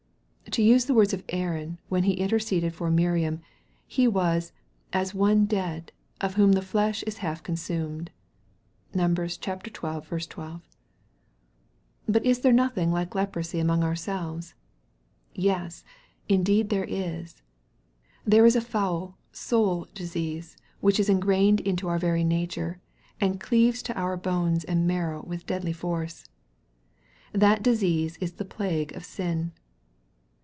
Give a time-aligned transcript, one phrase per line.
[0.55, 3.39] To use the words of Aaron, when he interceded for Miriam,
[3.87, 4.51] he was"
[4.91, 8.11] as one dead, of whom the flesh is half consumed."
[8.93, 9.49] (Numbers xii.
[9.55, 10.09] 12.)
[12.05, 14.53] But is there nothing like leprosy among ourselves?
[15.33, 15.85] Yes!
[16.27, 17.41] indeed there is.
[18.25, 22.81] There is a foul soul disease which is engrained into our very nature,
[23.21, 26.25] and cleaves to our bones and marrow with deadly force.
[27.31, 29.53] That disease is the plague of sin.